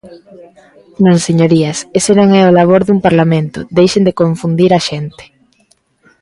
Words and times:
Non, 1.03 1.17
señorías, 1.27 1.77
ese 1.99 2.11
non 2.19 2.29
é 2.39 2.41
o 2.49 2.55
labor 2.57 2.81
dun 2.83 2.99
parlamento, 3.05 3.59
deixen 3.77 4.03
de 4.07 4.17
confundir 4.21 4.71
a 4.73 4.79
xente. 4.89 5.23